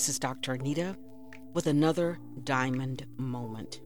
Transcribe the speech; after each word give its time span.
This 0.00 0.08
is 0.08 0.18
Dr. 0.18 0.54
Anita 0.54 0.96
with 1.52 1.66
another 1.66 2.18
diamond 2.44 3.04
moment. 3.18 3.82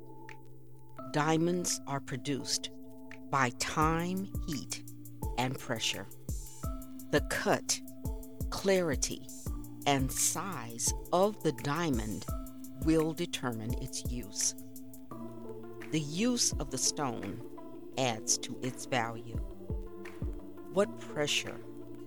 Diamonds 1.12 1.80
are 1.88 1.98
produced 1.98 2.70
by 3.32 3.50
time, 3.58 4.28
heat, 4.46 4.84
and 5.38 5.58
pressure. 5.58 6.06
The 7.10 7.20
cut, 7.22 7.80
clarity, 8.50 9.26
and 9.88 10.08
size 10.08 10.94
of 11.12 11.42
the 11.42 11.50
diamond 11.50 12.24
will 12.84 13.12
determine 13.12 13.74
its 13.82 14.08
use. 14.08 14.54
The 15.90 15.98
use 15.98 16.52
of 16.60 16.70
the 16.70 16.78
stone 16.78 17.40
adds 17.98 18.38
to 18.38 18.56
its 18.62 18.86
value. 18.86 19.40
What 20.72 21.00
pressure 21.00 21.56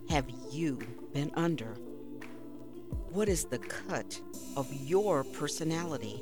have 0.09 0.29
you 0.49 0.79
been 1.11 1.31
under? 1.35 1.75
What 3.17 3.29
is 3.29 3.45
the 3.45 3.57
cut 3.57 4.21
of 4.55 4.71
your 4.71 5.23
personality? 5.23 6.21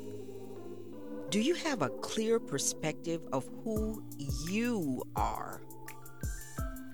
Do 1.29 1.41
you 1.41 1.53
have 1.55 1.81
a 1.81 1.89
clear 1.89 2.39
perspective 2.39 3.19
of 3.33 3.45
who 3.65 4.01
you 4.47 5.03
are? 5.13 5.59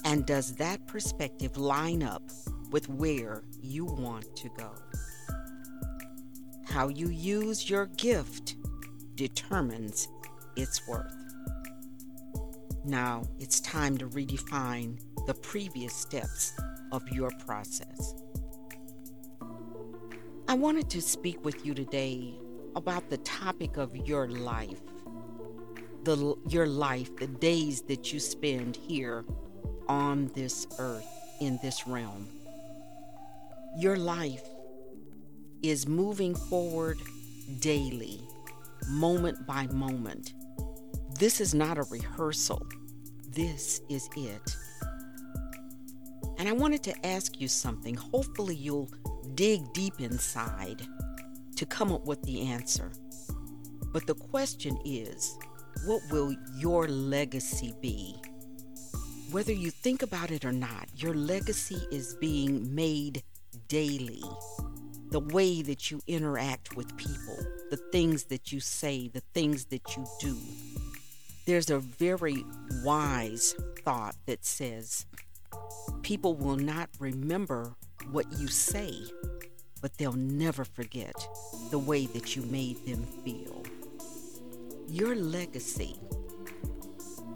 And 0.03 0.25
does 0.25 0.55
that 0.55 0.87
perspective 0.87 1.55
line 1.55 2.01
up 2.01 2.23
with 2.71 2.89
where 2.89 3.43
you 3.61 3.85
want 3.85 4.35
to 4.37 4.49
go? 4.57 4.71
How 6.65 6.87
you 6.87 7.09
use 7.09 7.69
your 7.69 7.85
gift 7.85 8.55
determines 9.13 10.07
its 10.55 10.87
worth. 10.87 11.13
Now 12.83 13.21
it's 13.37 13.59
time 13.59 13.99
to 13.99 14.07
redefine 14.07 14.97
the 15.27 15.35
previous 15.35 15.93
steps 15.93 16.59
of 16.91 17.07
your 17.09 17.29
process. 17.45 18.15
I 20.51 20.53
wanted 20.53 20.89
to 20.89 21.01
speak 21.01 21.45
with 21.45 21.65
you 21.65 21.73
today 21.73 22.33
about 22.75 23.09
the 23.09 23.15
topic 23.19 23.77
of 23.77 23.95
your 23.95 24.27
life. 24.27 24.81
The, 26.03 26.35
your 26.45 26.67
life, 26.67 27.15
the 27.15 27.27
days 27.27 27.83
that 27.83 28.11
you 28.11 28.19
spend 28.19 28.75
here 28.75 29.23
on 29.87 30.29
this 30.35 30.67
earth, 30.77 31.07
in 31.39 31.57
this 31.63 31.87
realm. 31.87 32.27
Your 33.77 33.95
life 33.95 34.43
is 35.63 35.87
moving 35.87 36.35
forward 36.35 36.97
daily, 37.61 38.19
moment 38.89 39.47
by 39.47 39.67
moment. 39.67 40.33
This 41.17 41.39
is 41.39 41.53
not 41.55 41.77
a 41.77 41.83
rehearsal, 41.83 42.67
this 43.29 43.79
is 43.87 44.09
it. 44.17 44.57
And 46.37 46.49
I 46.49 46.51
wanted 46.51 46.83
to 46.83 47.05
ask 47.05 47.39
you 47.39 47.47
something. 47.47 47.95
Hopefully, 47.95 48.55
you'll 48.55 48.91
dig 49.35 49.61
deep 49.73 49.99
inside 49.99 50.81
to 51.55 51.65
come 51.65 51.91
up 51.91 52.05
with 52.05 52.21
the 52.23 52.41
answer. 52.41 52.91
But 53.93 54.07
the 54.07 54.15
question 54.15 54.77
is 54.85 55.37
what 55.85 56.01
will 56.11 56.35
your 56.57 56.87
legacy 56.87 57.73
be? 57.81 58.15
Whether 59.31 59.53
you 59.53 59.71
think 59.71 60.03
about 60.03 60.31
it 60.31 60.43
or 60.43 60.51
not, 60.51 60.89
your 60.95 61.13
legacy 61.13 61.81
is 61.91 62.15
being 62.15 62.73
made 62.75 63.23
daily. 63.67 64.21
The 65.09 65.19
way 65.19 65.61
that 65.61 65.89
you 65.89 66.01
interact 66.07 66.75
with 66.75 66.95
people, 66.97 67.37
the 67.69 67.79
things 67.91 68.25
that 68.25 68.51
you 68.51 68.59
say, 68.59 69.07
the 69.07 69.23
things 69.33 69.65
that 69.65 69.95
you 69.95 70.05
do. 70.19 70.37
There's 71.45 71.69
a 71.69 71.79
very 71.79 72.45
wise 72.83 73.55
thought 73.83 74.15
that 74.25 74.45
says 74.45 75.05
people 76.01 76.35
will 76.35 76.57
not 76.57 76.89
remember 76.99 77.75
what 78.11 78.25
you 78.37 78.47
say, 78.47 78.93
but 79.81 79.97
they'll 79.97 80.13
never 80.13 80.65
forget 80.65 81.15
the 81.69 81.79
way 81.79 82.05
that 82.07 82.35
you 82.35 82.43
made 82.43 82.85
them 82.85 83.03
feel. 83.23 83.63
Your 84.87 85.15
legacy, 85.15 85.95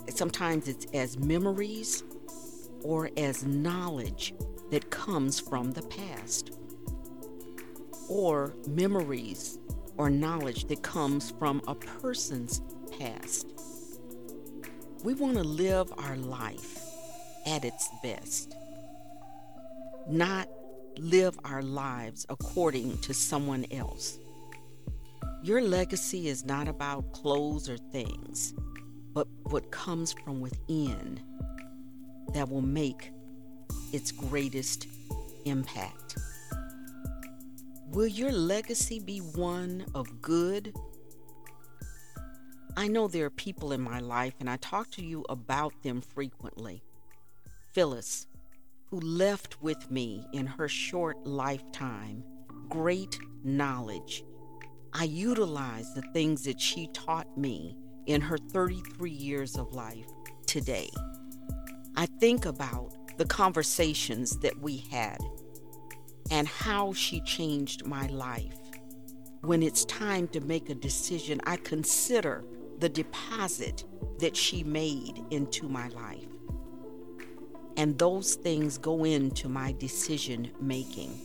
sometimes 0.09 0.67
it's 0.67 0.85
as 0.93 1.17
memories 1.17 2.03
or 2.83 3.09
as 3.17 3.43
knowledge 3.45 4.33
that 4.71 4.89
comes 4.89 5.39
from 5.39 5.71
the 5.71 5.81
past, 5.83 6.51
or 8.09 8.55
memories 8.67 9.57
or 9.97 10.09
knowledge 10.09 10.65
that 10.65 10.83
comes 10.83 11.31
from 11.31 11.61
a 11.67 11.75
person's 11.75 12.61
past. 12.99 13.47
We 15.03 15.13
want 15.13 15.37
to 15.37 15.43
live 15.43 15.93
our 15.97 16.17
life 16.17 16.79
at 17.45 17.63
its 17.63 17.89
best, 18.03 18.54
not 20.07 20.47
live 20.97 21.37
our 21.43 21.61
lives 21.61 22.25
according 22.29 22.97
to 22.99 23.13
someone 23.13 23.65
else. 23.71 24.19
Your 25.43 25.61
legacy 25.61 26.27
is 26.27 26.45
not 26.45 26.67
about 26.67 27.11
clothes 27.13 27.69
or 27.69 27.77
things, 27.77 28.53
but 29.13 29.27
what 29.43 29.71
comes 29.71 30.13
from 30.13 30.41
within 30.41 31.21
that 32.33 32.49
will 32.49 32.61
make 32.61 33.11
its 33.93 34.11
greatest 34.11 34.87
impact. 35.45 36.17
Will 37.91 38.07
your 38.07 38.31
legacy 38.31 38.99
be 38.99 39.19
one 39.19 39.85
of 39.93 40.21
good? 40.21 40.73
I 42.75 42.87
know 42.87 43.07
there 43.07 43.25
are 43.25 43.29
people 43.29 43.71
in 43.71 43.81
my 43.81 43.99
life, 43.99 44.33
and 44.39 44.49
I 44.49 44.57
talk 44.57 44.91
to 44.91 45.01
you 45.01 45.23
about 45.29 45.73
them 45.83 46.01
frequently. 46.01 46.83
Phyllis, 47.71 48.27
who 48.95 49.01
left 49.01 49.61
with 49.61 49.91
me 49.91 50.25
in 50.31 50.45
her 50.45 50.69
short 50.69 51.27
lifetime 51.27 52.23
great 52.69 53.19
knowledge. 53.43 54.23
I 54.93 55.03
utilize 55.03 55.93
the 55.93 56.01
things 56.13 56.45
that 56.45 56.61
she 56.61 56.87
taught 56.93 57.37
me 57.37 57.77
in 58.05 58.21
her 58.21 58.37
33 58.37 59.11
years 59.11 59.57
of 59.57 59.73
life 59.73 60.07
today. 60.45 60.89
I 61.97 62.05
think 62.05 62.45
about 62.45 63.17
the 63.17 63.25
conversations 63.25 64.37
that 64.39 64.57
we 64.61 64.77
had 64.89 65.19
and 66.31 66.47
how 66.47 66.93
she 66.93 67.19
changed 67.21 67.85
my 67.85 68.07
life. 68.07 68.57
When 69.41 69.61
it's 69.61 69.83
time 69.85 70.29
to 70.29 70.39
make 70.39 70.69
a 70.69 70.75
decision, 70.75 71.41
I 71.45 71.57
consider 71.57 72.45
the 72.79 72.89
deposit 72.89 73.83
that 74.19 74.37
she 74.37 74.63
made 74.63 75.21
into 75.31 75.67
my 75.67 75.89
life. 75.89 76.24
And 77.85 77.99
those 77.99 78.33
things 78.33 78.79
go 78.79 79.03
into 79.03 79.47
my 79.47 79.71
decision 79.73 80.49
making. 80.59 81.19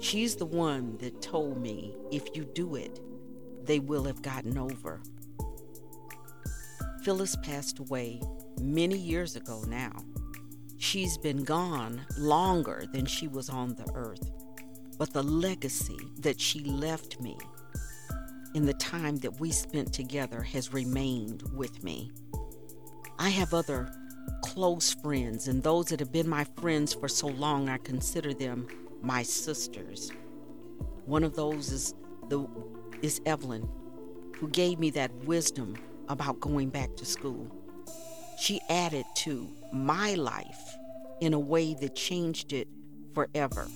She's 0.00 0.34
the 0.34 0.44
one 0.44 0.98
that 0.98 1.22
told 1.22 1.62
me 1.62 1.94
if 2.10 2.34
you 2.34 2.44
do 2.44 2.74
it, 2.74 2.98
they 3.62 3.78
will 3.78 4.02
have 4.02 4.22
gotten 4.22 4.58
over. 4.58 5.00
Phyllis 7.04 7.36
passed 7.44 7.78
away 7.78 8.20
many 8.60 8.98
years 8.98 9.36
ago 9.36 9.62
now. 9.68 9.92
She's 10.78 11.16
been 11.16 11.44
gone 11.44 12.00
longer 12.18 12.84
than 12.92 13.06
she 13.06 13.28
was 13.28 13.48
on 13.48 13.76
the 13.76 13.88
earth, 13.94 14.28
but 14.98 15.12
the 15.12 15.22
legacy 15.22 16.10
that 16.18 16.40
she 16.40 16.64
left 16.64 17.20
me 17.20 17.38
in 18.56 18.66
the 18.66 18.74
time 18.74 19.18
that 19.18 19.38
we 19.38 19.52
spent 19.52 19.92
together 19.92 20.42
has 20.42 20.72
remained 20.72 21.44
with 21.54 21.84
me. 21.84 22.10
I 23.16 23.28
have 23.28 23.54
other 23.54 23.92
close 24.56 24.94
friends, 24.94 25.48
and 25.48 25.62
those 25.62 25.84
that 25.84 26.00
have 26.00 26.10
been 26.10 26.26
my 26.26 26.42
friends 26.58 26.94
for 26.94 27.08
so 27.08 27.26
long, 27.26 27.68
I 27.68 27.76
consider 27.76 28.32
them 28.32 28.66
my 29.02 29.22
sisters. 29.22 30.10
One 31.04 31.24
of 31.24 31.36
those 31.36 31.70
is 31.70 31.94
the 32.30 32.48
is 33.02 33.20
Evelyn, 33.26 33.68
who 34.36 34.48
gave 34.48 34.78
me 34.78 34.88
that 34.92 35.14
wisdom 35.26 35.76
about 36.08 36.40
going 36.40 36.70
back 36.70 36.96
to 36.96 37.04
school. 37.04 37.54
She 38.38 38.58
added 38.70 39.04
to 39.16 39.46
my 39.74 40.14
life 40.14 40.74
in 41.20 41.34
a 41.34 41.38
way 41.38 41.74
that 41.74 41.94
changed 41.94 42.54
it 42.54 42.66
forever. 43.12 43.68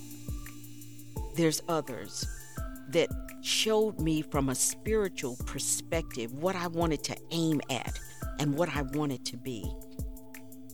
There's 1.36 1.60
others 1.68 2.26
that 2.88 3.10
showed 3.42 4.00
me 4.00 4.22
from 4.22 4.48
a 4.48 4.54
spiritual 4.54 5.36
perspective 5.44 6.32
what 6.32 6.56
I 6.56 6.68
wanted 6.68 7.04
to 7.04 7.16
aim 7.32 7.60
at 7.68 8.00
and 8.38 8.54
what 8.54 8.74
I 8.74 8.80
wanted 8.80 9.26
to 9.26 9.36
be. 9.36 9.70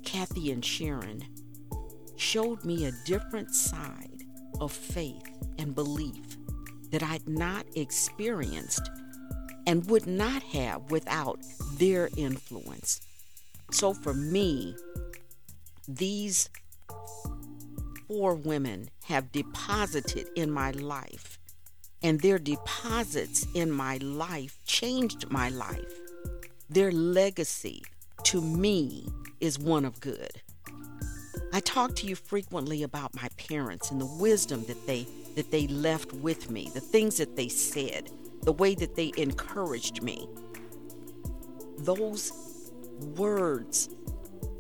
Kathy 0.06 0.50
and 0.52 0.64
Sharon 0.64 1.26
showed 2.16 2.64
me 2.64 2.86
a 2.86 2.92
different 3.04 3.54
side 3.54 4.22
of 4.60 4.72
faith 4.72 5.28
and 5.58 5.74
belief 5.74 6.38
that 6.90 7.02
I'd 7.02 7.28
not 7.28 7.66
experienced 7.74 8.88
and 9.66 9.84
would 9.90 10.06
not 10.06 10.42
have 10.44 10.90
without 10.90 11.40
their 11.74 12.08
influence. 12.16 13.00
So 13.72 13.92
for 13.92 14.14
me, 14.14 14.76
these 15.88 16.48
four 18.06 18.34
women 18.34 18.88
have 19.04 19.32
deposited 19.32 20.28
in 20.36 20.52
my 20.52 20.70
life, 20.70 21.38
and 22.02 22.20
their 22.20 22.38
deposits 22.38 23.46
in 23.54 23.72
my 23.72 23.96
life 23.98 24.58
changed 24.64 25.30
my 25.30 25.48
life. 25.48 25.92
Their 26.70 26.92
legacy 26.92 27.82
to 28.22 28.40
me 28.40 29.08
is 29.40 29.58
one 29.58 29.84
of 29.84 30.00
good. 30.00 30.42
I 31.52 31.60
talk 31.60 31.94
to 31.96 32.06
you 32.06 32.16
frequently 32.16 32.82
about 32.82 33.14
my 33.14 33.28
parents 33.36 33.90
and 33.90 34.00
the 34.00 34.06
wisdom 34.06 34.64
that 34.66 34.86
they 34.86 35.06
that 35.36 35.50
they 35.50 35.66
left 35.66 36.12
with 36.14 36.50
me, 36.50 36.70
the 36.72 36.80
things 36.80 37.18
that 37.18 37.36
they 37.36 37.48
said, 37.48 38.10
the 38.42 38.52
way 38.52 38.74
that 38.74 38.96
they 38.96 39.12
encouraged 39.16 40.02
me. 40.02 40.28
Those 41.78 42.72
words 43.16 43.90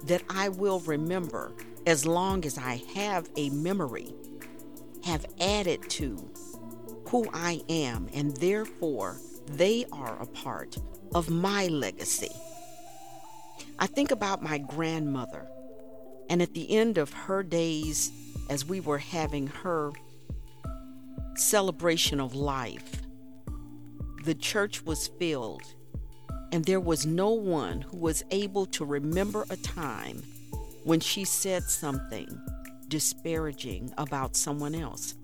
that 0.04 0.22
I 0.28 0.50
will 0.50 0.80
remember 0.80 1.52
as 1.86 2.04
long 2.04 2.44
as 2.44 2.58
I 2.58 2.82
have 2.94 3.28
a 3.36 3.48
memory 3.50 4.12
have 5.04 5.24
added 5.40 5.88
to 5.90 6.30
who 7.08 7.26
I 7.32 7.62
am, 7.68 8.08
and 8.12 8.36
therefore 8.36 9.16
they 9.46 9.86
are 9.92 10.20
a 10.20 10.26
part 10.26 10.76
of 11.14 11.30
my 11.30 11.68
legacy. 11.68 12.32
I 13.78 13.86
think 13.86 14.10
about 14.10 14.42
my 14.42 14.58
grandmother, 14.58 15.46
and 16.30 16.40
at 16.40 16.54
the 16.54 16.70
end 16.70 16.98
of 16.98 17.12
her 17.12 17.42
days, 17.42 18.10
as 18.48 18.64
we 18.64 18.80
were 18.80 18.98
having 18.98 19.48
her 19.48 19.92
celebration 21.34 22.20
of 22.20 22.34
life, 22.34 23.02
the 24.24 24.34
church 24.34 24.84
was 24.84 25.08
filled, 25.18 25.62
and 26.52 26.64
there 26.64 26.80
was 26.80 27.04
no 27.04 27.30
one 27.30 27.82
who 27.82 27.98
was 27.98 28.24
able 28.30 28.66
to 28.66 28.84
remember 28.84 29.44
a 29.50 29.56
time 29.56 30.22
when 30.84 31.00
she 31.00 31.24
said 31.24 31.64
something 31.64 32.28
disparaging 32.88 33.92
about 33.98 34.36
someone 34.36 34.74
else. 34.74 35.14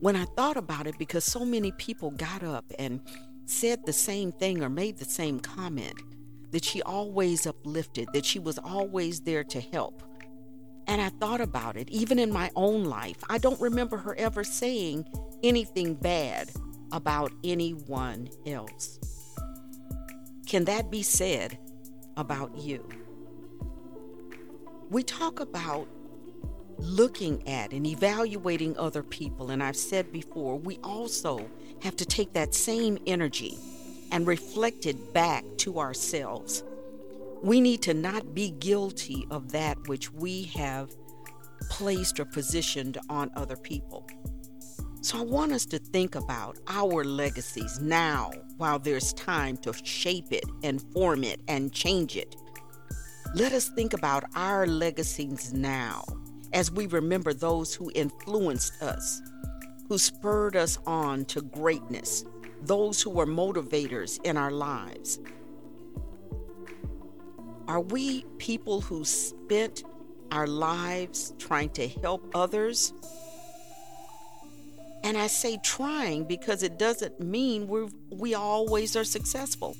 When 0.00 0.16
I 0.16 0.24
thought 0.24 0.56
about 0.56 0.86
it, 0.86 0.98
because 0.98 1.24
so 1.24 1.44
many 1.44 1.72
people 1.72 2.10
got 2.10 2.42
up 2.42 2.64
and 2.78 3.00
said 3.46 3.86
the 3.86 3.92
same 3.92 4.32
thing 4.32 4.62
or 4.62 4.68
made 4.68 4.98
the 4.98 5.04
same 5.04 5.40
comment, 5.40 5.94
that 6.50 6.64
she 6.64 6.82
always 6.82 7.46
uplifted, 7.46 8.08
that 8.12 8.24
she 8.24 8.38
was 8.38 8.58
always 8.58 9.20
there 9.20 9.44
to 9.44 9.60
help. 9.60 10.02
And 10.86 11.00
I 11.00 11.08
thought 11.08 11.40
about 11.40 11.76
it, 11.76 11.88
even 11.90 12.18
in 12.18 12.32
my 12.32 12.50
own 12.56 12.84
life. 12.84 13.18
I 13.28 13.38
don't 13.38 13.60
remember 13.60 13.96
her 13.96 14.14
ever 14.16 14.42
saying 14.42 15.06
anything 15.42 15.94
bad 15.94 16.50
about 16.92 17.32
anyone 17.44 18.28
else. 18.46 18.98
Can 20.46 20.64
that 20.64 20.90
be 20.90 21.02
said 21.02 21.58
about 22.16 22.56
you? 22.56 22.88
We 24.90 25.04
talk 25.04 25.38
about 25.38 25.86
looking 26.78 27.46
at 27.46 27.72
and 27.72 27.86
evaluating 27.86 28.76
other 28.76 29.04
people, 29.04 29.50
and 29.50 29.62
I've 29.62 29.76
said 29.76 30.10
before, 30.10 30.56
we 30.56 30.78
also 30.82 31.48
have 31.82 31.94
to 31.96 32.04
take 32.04 32.32
that 32.32 32.54
same 32.54 32.98
energy 33.06 33.58
and 34.10 34.26
reflected 34.26 35.12
back 35.12 35.44
to 35.58 35.78
ourselves. 35.78 36.62
We 37.42 37.60
need 37.60 37.82
to 37.82 37.94
not 37.94 38.34
be 38.34 38.50
guilty 38.50 39.26
of 39.30 39.52
that 39.52 39.88
which 39.88 40.12
we 40.12 40.44
have 40.54 40.90
placed 41.70 42.20
or 42.20 42.24
positioned 42.24 42.98
on 43.08 43.30
other 43.36 43.56
people. 43.56 44.06
So 45.02 45.18
I 45.18 45.22
want 45.22 45.52
us 45.52 45.64
to 45.66 45.78
think 45.78 46.14
about 46.14 46.58
our 46.66 47.04
legacies 47.04 47.80
now 47.80 48.32
while 48.58 48.78
there's 48.78 49.14
time 49.14 49.56
to 49.58 49.72
shape 49.82 50.30
it 50.30 50.44
and 50.62 50.82
form 50.92 51.24
it 51.24 51.40
and 51.48 51.72
change 51.72 52.16
it. 52.16 52.36
Let 53.34 53.52
us 53.52 53.68
think 53.68 53.94
about 53.94 54.24
our 54.34 54.66
legacies 54.66 55.54
now 55.54 56.04
as 56.52 56.70
we 56.70 56.86
remember 56.86 57.32
those 57.32 57.74
who 57.74 57.90
influenced 57.94 58.82
us, 58.82 59.22
who 59.88 59.96
spurred 59.96 60.56
us 60.56 60.78
on 60.86 61.24
to 61.26 61.40
greatness, 61.40 62.24
those 62.62 63.00
who 63.00 63.10
were 63.10 63.26
motivators 63.26 64.20
in 64.24 64.36
our 64.36 64.50
lives. 64.50 65.18
Are 67.68 67.80
we 67.80 68.24
people 68.38 68.80
who 68.80 69.04
spent 69.04 69.84
our 70.32 70.46
lives 70.46 71.34
trying 71.38 71.70
to 71.70 71.88
help 71.88 72.30
others? 72.34 72.92
And 75.02 75.16
I 75.16 75.28
say 75.28 75.58
trying 75.62 76.24
because 76.24 76.62
it 76.62 76.78
doesn't 76.78 77.20
mean 77.20 77.68
we 77.68 77.88
we 78.10 78.34
always 78.34 78.96
are 78.96 79.04
successful. 79.04 79.76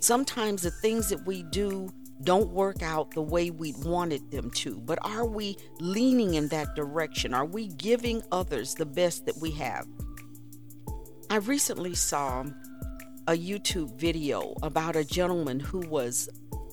Sometimes 0.00 0.62
the 0.62 0.70
things 0.70 1.08
that 1.10 1.24
we 1.26 1.42
do 1.44 1.92
don't 2.24 2.50
work 2.50 2.82
out 2.82 3.12
the 3.12 3.22
way 3.22 3.50
we 3.50 3.74
wanted 3.84 4.30
them 4.30 4.50
to, 4.50 4.76
but 4.80 4.98
are 5.02 5.26
we 5.26 5.56
leaning 5.78 6.34
in 6.34 6.48
that 6.48 6.74
direction? 6.74 7.32
Are 7.32 7.46
we 7.46 7.68
giving 7.68 8.22
others 8.32 8.74
the 8.74 8.86
best 8.86 9.26
that 9.26 9.36
we 9.38 9.50
have? 9.52 9.86
I 11.32 11.36
recently 11.36 11.94
saw 11.94 12.44
a 13.28 13.34
YouTube 13.34 13.94
video 13.94 14.52
about 14.64 14.96
a 14.96 15.04
gentleman 15.04 15.60
who 15.60 15.78
was 15.78 16.28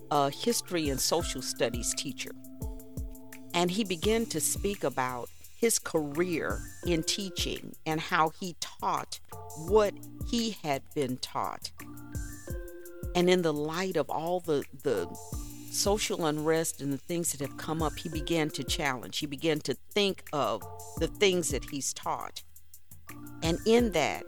a 0.09 0.31
history 0.31 0.89
and 0.89 0.99
social 0.99 1.43
studies 1.43 1.93
teacher. 1.93 2.31
And 3.53 3.69
he 3.69 3.83
began 3.83 4.25
to 4.25 4.39
speak 4.39 4.83
about 4.83 5.29
his 5.55 5.77
career 5.77 6.59
in 6.87 7.03
teaching 7.03 7.75
and 7.85 8.01
how 8.01 8.29
he 8.29 8.55
taught 8.59 9.19
what 9.67 9.93
he 10.27 10.57
had 10.63 10.81
been 10.95 11.17
taught. 11.17 11.69
And 13.13 13.29
in 13.29 13.43
the 13.43 13.53
light 13.53 13.95
of 13.95 14.09
all 14.09 14.39
the, 14.39 14.63
the 14.81 15.07
social 15.69 16.25
unrest 16.25 16.81
and 16.81 16.91
the 16.91 16.97
things 16.97 17.31
that 17.31 17.41
have 17.47 17.57
come 17.57 17.83
up, 17.83 17.95
he 17.95 18.09
began 18.09 18.49
to 18.49 18.63
challenge. 18.63 19.19
He 19.19 19.27
began 19.27 19.59
to 19.59 19.75
think 19.91 20.23
of 20.33 20.63
the 20.97 21.07
things 21.07 21.49
that 21.49 21.65
he's 21.65 21.93
taught. 21.93 22.41
And 23.43 23.59
in 23.67 23.91
that, 23.91 24.23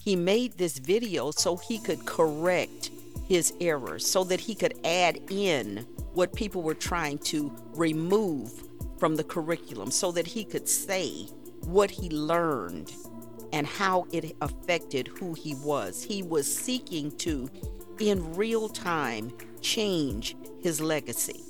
he 0.00 0.16
made 0.16 0.56
this 0.56 0.78
video 0.78 1.30
so 1.30 1.56
he 1.56 1.78
could 1.78 2.04
correct 2.06 2.90
his 3.28 3.52
errors, 3.60 4.06
so 4.06 4.24
that 4.24 4.40
he 4.40 4.54
could 4.54 4.74
add 4.84 5.18
in 5.30 5.86
what 6.14 6.34
people 6.34 6.62
were 6.62 6.74
trying 6.74 7.18
to 7.18 7.52
remove 7.74 8.50
from 8.98 9.16
the 9.16 9.24
curriculum 9.24 9.90
so 9.90 10.10
that 10.12 10.26
he 10.26 10.44
could 10.44 10.68
say 10.68 11.26
what 11.64 11.90
he 11.90 12.10
learned 12.10 12.92
and 13.52 13.66
how 13.66 14.06
it 14.12 14.36
affected 14.40 15.08
who 15.08 15.34
he 15.34 15.54
was. 15.56 16.02
He 16.02 16.22
was 16.22 16.52
seeking 16.52 17.10
to, 17.18 17.48
in 17.98 18.34
real 18.34 18.68
time, 18.68 19.32
change 19.60 20.36
his 20.60 20.80
legacy. 20.80 21.42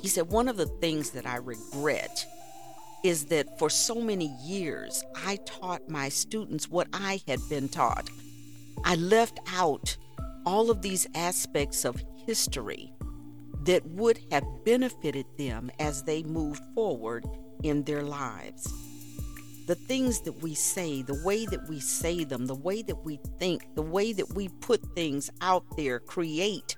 He 0.00 0.08
said, 0.08 0.28
One 0.28 0.48
of 0.48 0.56
the 0.56 0.66
things 0.66 1.10
that 1.10 1.26
I 1.26 1.36
regret 1.36 2.26
is 3.04 3.26
that 3.26 3.58
for 3.58 3.70
so 3.70 3.94
many 3.96 4.34
years 4.42 5.04
I 5.14 5.36
taught 5.44 5.88
my 5.88 6.08
students 6.08 6.68
what 6.68 6.88
I 6.92 7.20
had 7.26 7.40
been 7.48 7.68
taught. 7.68 8.10
I 8.84 8.96
left 8.96 9.40
out 9.54 9.96
all 10.44 10.70
of 10.70 10.82
these 10.82 11.06
aspects 11.14 11.84
of 11.84 12.02
history 12.26 12.92
that 13.64 13.84
would 13.86 14.18
have 14.30 14.44
benefited 14.64 15.26
them 15.36 15.70
as 15.78 16.02
they 16.02 16.22
moved 16.22 16.62
forward 16.74 17.26
in 17.62 17.82
their 17.84 18.02
lives. 18.02 18.72
The 19.66 19.74
things 19.74 20.20
that 20.22 20.42
we 20.42 20.54
say, 20.54 21.02
the 21.02 21.20
way 21.24 21.44
that 21.46 21.68
we 21.68 21.80
say 21.80 22.24
them, 22.24 22.46
the 22.46 22.54
way 22.54 22.82
that 22.82 23.04
we 23.04 23.20
think, 23.38 23.74
the 23.74 23.82
way 23.82 24.12
that 24.14 24.34
we 24.34 24.48
put 24.48 24.80
things 24.94 25.30
out 25.42 25.64
there 25.76 26.00
create 26.00 26.76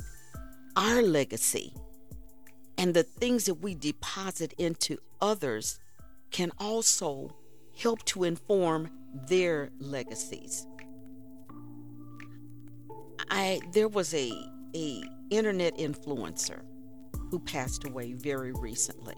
our 0.76 1.02
legacy. 1.02 1.72
And 2.76 2.94
the 2.94 3.04
things 3.04 3.44
that 3.44 3.60
we 3.62 3.74
deposit 3.74 4.54
into 4.58 4.98
others 5.20 5.78
can 6.30 6.50
also 6.58 7.37
help 7.76 8.04
to 8.04 8.25
inform 8.25 8.90
their 9.28 9.70
legacies. 9.78 10.66
I 13.30 13.60
there 13.72 13.88
was 13.88 14.14
a 14.14 14.30
a 14.75 15.02
internet 15.30 15.76
influencer 15.78 16.62
who 17.30 17.38
passed 17.40 17.84
away 17.84 18.12
very 18.12 18.52
recently. 18.52 19.16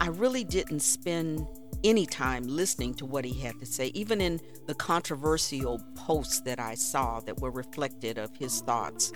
I 0.00 0.08
really 0.08 0.44
didn't 0.44 0.80
spend 0.80 1.46
any 1.82 2.06
time 2.06 2.44
listening 2.44 2.94
to 2.94 3.06
what 3.06 3.24
he 3.24 3.38
had 3.40 3.58
to 3.60 3.66
say, 3.66 3.88
even 3.94 4.20
in 4.20 4.40
the 4.66 4.74
controversial 4.74 5.80
posts 5.94 6.40
that 6.42 6.58
I 6.58 6.74
saw 6.74 7.20
that 7.20 7.40
were 7.40 7.50
reflected 7.50 8.18
of 8.18 8.34
his 8.36 8.60
thoughts, 8.60 9.12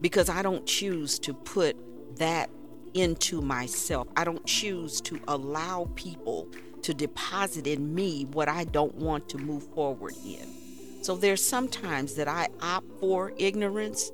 because 0.00 0.28
I 0.28 0.42
don't 0.42 0.66
choose 0.66 1.18
to 1.20 1.34
put 1.34 1.76
that 2.18 2.50
into 2.96 3.40
myself. 3.40 4.08
I 4.16 4.24
don't 4.24 4.44
choose 4.46 5.00
to 5.02 5.20
allow 5.28 5.90
people 5.94 6.48
to 6.82 6.94
deposit 6.94 7.66
in 7.66 7.94
me 7.94 8.24
what 8.32 8.48
I 8.48 8.64
don't 8.64 8.94
want 8.94 9.28
to 9.30 9.38
move 9.38 9.64
forward 9.74 10.14
in. 10.24 10.48
So 11.02 11.16
there's 11.16 11.44
sometimes 11.44 12.14
that 12.14 12.28
I 12.28 12.48
opt 12.60 13.00
for 13.00 13.32
ignorance 13.38 14.10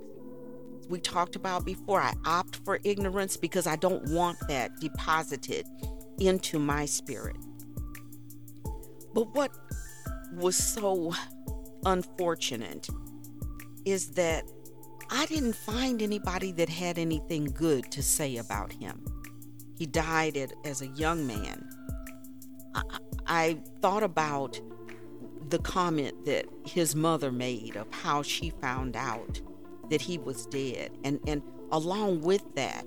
we 0.92 1.00
talked 1.00 1.36
about 1.36 1.64
before, 1.64 2.00
I 2.00 2.12
opt 2.26 2.56
for 2.64 2.78
ignorance 2.84 3.36
because 3.36 3.66
I 3.66 3.76
don't 3.76 4.10
want 4.10 4.36
that 4.48 4.78
deposited 4.78 5.66
into 6.18 6.58
my 6.58 6.84
spirit. 6.84 7.36
But 9.14 9.34
what 9.34 9.52
was 10.34 10.56
so 10.56 11.14
unfortunate 11.86 12.88
is 13.84 14.10
that 14.12 14.44
I 15.14 15.26
didn't 15.26 15.54
find 15.54 16.00
anybody 16.00 16.52
that 16.52 16.70
had 16.70 16.98
anything 16.98 17.44
good 17.44 17.90
to 17.92 18.02
say 18.02 18.38
about 18.38 18.72
him. 18.72 19.04
He 19.76 19.84
died 19.84 20.38
as 20.64 20.80
a 20.80 20.86
young 20.86 21.26
man. 21.26 21.68
I, 22.74 22.82
I 23.26 23.58
thought 23.82 24.02
about 24.02 24.58
the 25.50 25.58
comment 25.58 26.24
that 26.24 26.46
his 26.64 26.96
mother 26.96 27.30
made 27.30 27.76
of 27.76 27.92
how 27.92 28.22
she 28.22 28.54
found 28.62 28.96
out 28.96 29.38
that 29.90 30.00
he 30.00 30.16
was 30.16 30.46
dead. 30.46 30.92
And, 31.04 31.20
and 31.26 31.42
along 31.72 32.22
with 32.22 32.54
that 32.54 32.86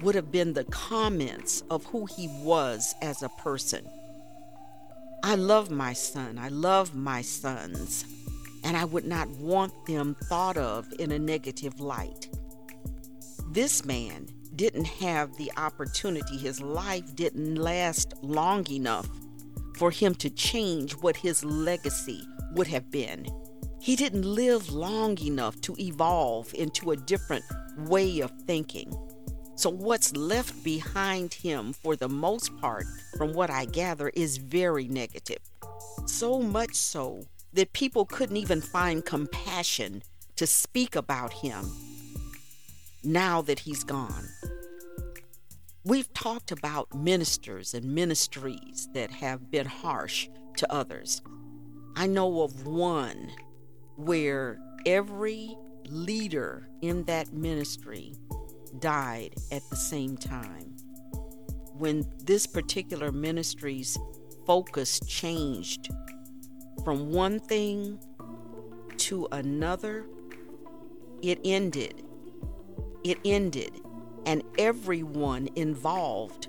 would 0.00 0.14
have 0.14 0.30
been 0.30 0.52
the 0.52 0.64
comments 0.64 1.64
of 1.70 1.84
who 1.86 2.06
he 2.06 2.28
was 2.44 2.94
as 3.02 3.20
a 3.24 3.28
person. 3.30 3.84
I 5.24 5.34
love 5.34 5.72
my 5.72 5.92
son. 5.92 6.38
I 6.38 6.50
love 6.50 6.94
my 6.94 7.20
sons. 7.22 8.04
And 8.64 8.76
I 8.76 8.84
would 8.84 9.04
not 9.04 9.28
want 9.30 9.86
them 9.86 10.16
thought 10.24 10.56
of 10.56 10.86
in 10.98 11.12
a 11.12 11.18
negative 11.18 11.78
light. 11.78 12.28
This 13.50 13.84
man 13.84 14.26
didn't 14.56 14.86
have 14.86 15.36
the 15.36 15.52
opportunity, 15.56 16.36
his 16.38 16.60
life 16.60 17.14
didn't 17.14 17.56
last 17.56 18.14
long 18.22 18.68
enough 18.70 19.08
for 19.76 19.90
him 19.90 20.14
to 20.16 20.30
change 20.30 20.92
what 20.92 21.16
his 21.16 21.44
legacy 21.44 22.26
would 22.52 22.66
have 22.68 22.90
been. 22.90 23.26
He 23.80 23.96
didn't 23.96 24.22
live 24.22 24.70
long 24.72 25.18
enough 25.20 25.60
to 25.62 25.76
evolve 25.78 26.54
into 26.54 26.92
a 26.92 26.96
different 26.96 27.44
way 27.76 28.20
of 28.20 28.32
thinking. 28.46 28.96
So, 29.56 29.70
what's 29.70 30.16
left 30.16 30.64
behind 30.64 31.34
him, 31.34 31.72
for 31.72 31.94
the 31.94 32.08
most 32.08 32.56
part, 32.56 32.86
from 33.16 33.34
what 33.34 33.50
I 33.50 33.66
gather, 33.66 34.08
is 34.08 34.38
very 34.38 34.88
negative. 34.88 35.38
So 36.06 36.40
much 36.40 36.74
so 36.74 37.22
that 37.54 37.72
people 37.72 38.04
couldn't 38.04 38.36
even 38.36 38.60
find 38.60 39.04
compassion 39.04 40.02
to 40.36 40.46
speak 40.46 40.96
about 40.96 41.32
him 41.32 41.64
now 43.02 43.40
that 43.42 43.60
he's 43.60 43.84
gone. 43.84 44.28
We've 45.84 46.12
talked 46.14 46.50
about 46.50 46.94
ministers 46.94 47.74
and 47.74 47.94
ministries 47.94 48.88
that 48.94 49.10
have 49.10 49.50
been 49.50 49.66
harsh 49.66 50.28
to 50.56 50.72
others. 50.72 51.22
I 51.94 52.06
know 52.06 52.42
of 52.42 52.66
one 52.66 53.30
where 53.96 54.58
every 54.86 55.56
leader 55.86 56.68
in 56.80 57.04
that 57.04 57.32
ministry 57.32 58.14
died 58.80 59.34
at 59.52 59.62
the 59.70 59.76
same 59.76 60.16
time. 60.16 60.74
When 61.76 62.04
this 62.24 62.46
particular 62.46 63.12
ministry's 63.12 63.98
focus 64.46 65.00
changed 65.06 65.90
from 66.82 67.12
one 67.12 67.38
thing 67.40 67.98
to 68.98 69.28
another, 69.32 70.06
it 71.22 71.38
ended. 71.44 72.02
It 73.04 73.18
ended, 73.24 73.82
and 74.24 74.42
everyone 74.58 75.48
involved 75.56 76.48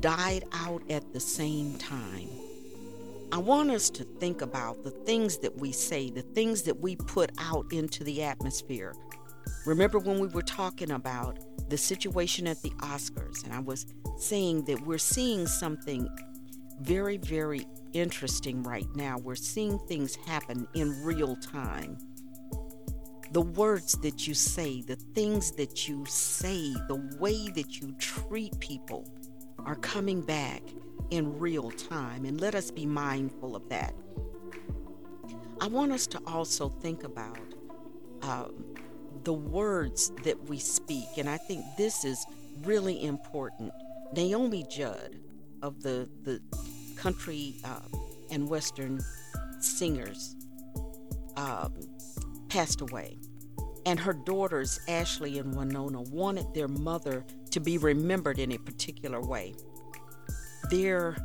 died 0.00 0.44
out 0.52 0.82
at 0.90 1.12
the 1.12 1.20
same 1.20 1.76
time. 1.78 2.28
I 3.32 3.38
want 3.38 3.70
us 3.70 3.90
to 3.90 4.04
think 4.04 4.42
about 4.42 4.82
the 4.82 4.90
things 4.90 5.38
that 5.38 5.56
we 5.56 5.70
say, 5.70 6.10
the 6.10 6.22
things 6.22 6.62
that 6.62 6.80
we 6.80 6.96
put 6.96 7.30
out 7.38 7.72
into 7.72 8.02
the 8.02 8.22
atmosphere. 8.22 8.94
Remember 9.66 9.98
when 9.98 10.18
we 10.18 10.26
were 10.26 10.42
talking 10.42 10.90
about 10.90 11.38
the 11.68 11.78
situation 11.78 12.48
at 12.48 12.60
the 12.62 12.70
Oscars, 12.70 13.44
and 13.44 13.52
I 13.52 13.60
was 13.60 13.86
saying 14.18 14.64
that 14.64 14.80
we're 14.80 14.98
seeing 14.98 15.46
something 15.46 16.08
very, 16.80 17.18
very 17.18 17.66
interesting 17.92 18.62
right 18.62 18.86
now. 18.94 19.18
We're 19.18 19.34
seeing 19.34 19.78
things 19.80 20.16
happen 20.26 20.66
in 20.74 21.02
real 21.02 21.36
time. 21.36 21.98
The 23.32 23.42
words 23.42 23.92
that 23.98 24.26
you 24.26 24.34
say, 24.34 24.82
the 24.82 24.96
things 24.96 25.52
that 25.52 25.88
you 25.88 26.04
say, 26.06 26.74
the 26.88 27.16
way 27.20 27.48
that 27.50 27.80
you 27.80 27.94
treat 27.98 28.58
people 28.58 29.12
are 29.64 29.76
coming 29.76 30.22
back 30.22 30.62
in 31.10 31.38
real 31.38 31.70
time, 31.70 32.24
and 32.24 32.40
let 32.40 32.54
us 32.54 32.70
be 32.70 32.86
mindful 32.86 33.54
of 33.54 33.68
that. 33.68 33.94
I 35.60 35.66
want 35.66 35.92
us 35.92 36.06
to 36.08 36.20
also 36.26 36.68
think 36.68 37.04
about 37.04 37.38
uh, 38.22 38.46
the 39.24 39.32
words 39.34 40.10
that 40.24 40.48
we 40.48 40.58
speak, 40.58 41.06
and 41.18 41.28
I 41.28 41.36
think 41.36 41.64
this 41.76 42.04
is 42.04 42.24
really 42.62 43.04
important. 43.04 43.72
Naomi 44.14 44.64
Judd 44.68 45.20
of 45.62 45.82
the 45.82 46.08
the 46.22 46.40
country 46.96 47.54
uh, 47.64 47.80
and 48.30 48.48
western 48.48 49.00
singers 49.60 50.36
um, 51.36 51.72
passed 52.48 52.80
away, 52.80 53.18
and 53.86 53.98
her 53.98 54.12
daughters 54.12 54.80
Ashley 54.88 55.38
and 55.38 55.54
Wynonna 55.54 56.10
wanted 56.10 56.52
their 56.54 56.68
mother 56.68 57.24
to 57.50 57.60
be 57.60 57.78
remembered 57.78 58.38
in 58.38 58.52
a 58.52 58.58
particular 58.58 59.20
way 59.20 59.54
their 60.70 61.16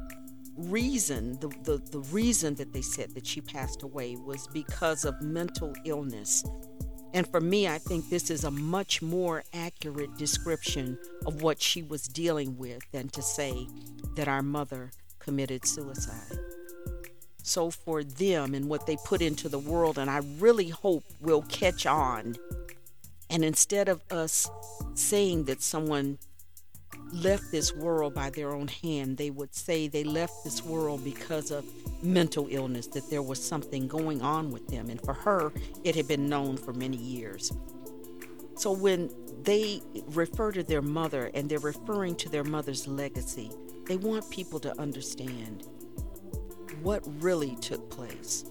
reason, 0.57 1.37
the, 1.39 1.49
the, 1.63 1.81
the 1.91 1.99
reason 2.11 2.55
that 2.55 2.73
they 2.73 2.81
said 2.81 3.13
that 3.15 3.25
she 3.25 3.41
passed 3.41 3.83
away 3.83 4.15
was 4.15 4.47
because 4.47 5.05
of 5.05 5.21
mental 5.21 5.73
illness. 5.85 6.43
And 7.15 7.25
for 7.25 7.39
me, 7.39 7.65
I 7.65 7.77
think 7.77 8.09
this 8.09 8.29
is 8.29 8.43
a 8.43 8.51
much 8.51 9.01
more 9.01 9.45
accurate 9.53 10.17
description 10.17 10.99
of 11.25 11.41
what 11.41 11.61
she 11.61 11.81
was 11.81 12.09
dealing 12.09 12.57
with 12.57 12.83
than 12.91 13.07
to 13.09 13.21
say 13.21 13.69
that 14.17 14.27
our 14.27 14.43
mother 14.43 14.91
committed 15.17 15.65
suicide. 15.65 16.37
So, 17.41 17.71
for 17.71 18.03
them 18.03 18.53
and 18.53 18.67
what 18.67 18.85
they 18.85 18.97
put 19.05 19.21
into 19.21 19.47
the 19.47 19.59
world, 19.59 19.97
and 19.97 20.09
I 20.09 20.23
really 20.39 20.67
hope 20.67 21.05
we'll 21.21 21.43
catch 21.43 21.85
on. 21.85 22.35
And 23.29 23.45
instead 23.45 23.87
of 23.87 24.01
us 24.11 24.49
saying 24.93 25.45
that 25.45 25.61
someone 25.61 26.17
left 27.13 27.49
this 27.49 27.73
world 27.73 28.13
by 28.13 28.29
their 28.29 28.51
own 28.51 28.67
hand, 28.67 29.15
they 29.15 29.29
would 29.29 29.55
say 29.55 29.87
they 29.87 30.03
left 30.03 30.43
this 30.43 30.65
world 30.65 31.05
because 31.05 31.49
of 31.49 31.63
mental 32.05 32.47
illness, 32.49 32.87
that 32.87 33.09
there 33.09 33.21
was 33.21 33.43
something 33.43 33.87
going 33.87 34.21
on 34.21 34.51
with 34.51 34.67
them. 34.67 34.89
And 34.89 35.01
for 35.01 35.13
her, 35.13 35.51
it 35.83 35.95
had 35.95 36.07
been 36.07 36.27
known 36.27 36.57
for 36.57 36.73
many 36.73 36.97
years. 36.97 37.51
So 38.55 38.71
when 38.71 39.09
they 39.43 39.81
refer 40.07 40.51
to 40.53 40.63
their 40.63 40.81
mother 40.81 41.29
and 41.33 41.49
they're 41.49 41.59
referring 41.59 42.15
to 42.17 42.29
their 42.29 42.43
mother's 42.43 42.87
legacy, 42.87 43.51
they 43.85 43.97
want 43.97 44.29
people 44.29 44.59
to 44.61 44.79
understand 44.79 45.67
what 46.81 47.03
really 47.21 47.55
took 47.57 47.89
place. 47.89 48.45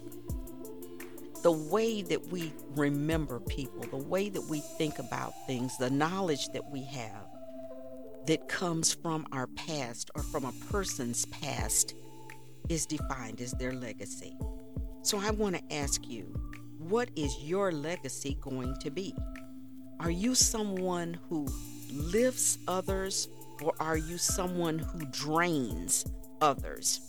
The 1.42 1.52
way 1.52 2.02
that 2.02 2.28
we 2.28 2.52
remember 2.74 3.40
people, 3.40 3.82
the 3.82 3.96
way 3.96 4.28
that 4.28 4.42
we 4.42 4.60
think 4.78 4.98
about 4.98 5.32
things, 5.46 5.76
the 5.78 5.90
knowledge 5.90 6.48
that 6.48 6.70
we 6.70 6.84
have 6.84 7.26
that 8.26 8.48
comes 8.48 8.94
from 8.94 9.26
our 9.32 9.46
past 9.48 10.10
or 10.14 10.22
from 10.22 10.44
a 10.44 10.52
person's 10.70 11.26
past 11.26 11.94
is 12.68 12.86
defined 12.86 13.40
as 13.40 13.52
their 13.52 13.72
legacy. 13.72 14.36
So 15.02 15.18
I 15.18 15.30
want 15.30 15.56
to 15.56 15.74
ask 15.74 16.06
you, 16.08 16.24
what 16.78 17.10
is 17.16 17.42
your 17.42 17.72
legacy 17.72 18.38
going 18.40 18.76
to 18.80 18.90
be? 18.90 19.14
Are 20.00 20.10
you 20.10 20.34
someone 20.34 21.18
who 21.28 21.46
lifts 21.90 22.58
others 22.66 23.28
or 23.62 23.72
are 23.80 23.96
you 23.96 24.18
someone 24.18 24.78
who 24.78 25.04
drains 25.06 26.04
others? 26.40 27.00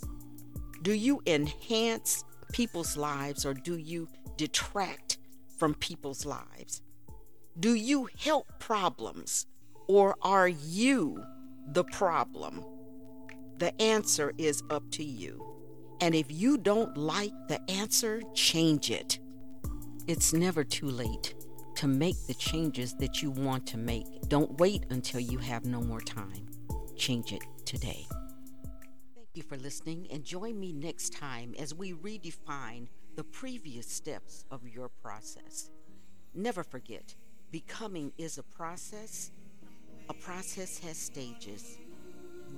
Do 0.82 0.94
you 0.94 1.22
enhance 1.26 2.24
people's 2.52 2.96
lives 2.96 3.46
or 3.46 3.54
do 3.54 3.78
you 3.78 4.08
detract 4.38 5.18
from 5.58 5.74
people's 5.76 6.26
lives? 6.26 6.82
Do 7.60 7.74
you 7.74 8.10
help 8.20 8.48
problems 8.60 9.46
or 9.88 10.16
are 10.22 10.48
you 10.48 11.24
the 11.68 11.84
problem? 11.86 12.64
The 13.58 13.80
answer 13.82 14.34
is 14.38 14.64
up 14.70 14.84
to 14.92 15.04
you. 15.04 15.44
And 16.02 16.14
if 16.14 16.32
you 16.32 16.58
don't 16.58 16.98
like 16.98 17.32
the 17.48 17.60
answer, 17.70 18.22
change 18.34 18.92
it. 18.92 19.20
It's 20.08 20.34
never 20.34 20.64
too 20.64 20.88
late 20.88 21.34
to 21.76 21.88
make 21.88 22.16
the 22.28 22.34
changes 22.34 22.94
that 22.96 23.22
you 23.22 23.32
want 23.32 23.66
to 23.68 23.78
make. 23.78 24.06
Don't 24.28 24.58
wait 24.60 24.86
until 24.90 25.20
you 25.20 25.38
have 25.38 25.66
no 25.66 25.82
more 25.82 26.02
time. 26.02 26.48
Change 26.96 27.32
it 27.34 27.44
today. 27.66 28.06
Thank 29.16 29.30
you 29.34 29.44
for 29.44 29.58
listening, 29.58 30.08
and 30.12 30.24
join 30.24 30.60
me 30.60 30.72
next 30.72 31.14
time 31.14 31.56
as 31.58 31.74
we 31.74 31.94
redefine 31.94 32.88
the 33.16 33.24
previous 33.24 33.88
steps 33.88 34.46
of 34.52 34.68
your 34.68 34.90
process. 34.90 35.70
Never 36.34 36.64
forget, 36.64 37.16
becoming 37.52 38.12
is 38.18 38.38
a 38.38 38.44
process 38.44 39.32
a 40.08 40.14
process 40.14 40.78
has 40.80 40.98
stages. 40.98 41.80